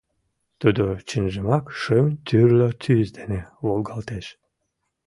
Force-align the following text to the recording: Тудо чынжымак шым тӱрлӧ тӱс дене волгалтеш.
Тудо 0.61 0.85
чынжымак 1.07 1.65
шым 1.79 2.05
тӱрлӧ 2.27 2.67
тӱс 2.81 3.07
дене 3.17 3.39
волгалтеш. 3.65 4.25